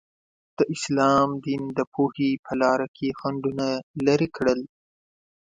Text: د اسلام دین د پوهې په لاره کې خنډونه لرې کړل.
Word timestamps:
د 0.57 0.59
اسلام 0.75 1.29
دین 1.45 1.63
د 1.77 1.79
پوهې 1.93 2.31
په 2.45 2.53
لاره 2.61 2.87
کې 2.95 3.17
خنډونه 3.19 3.67
لرې 4.05 4.27
کړل. 4.35 4.59